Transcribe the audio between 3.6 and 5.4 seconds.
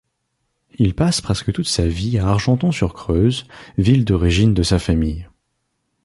ville d'origine de sa famille.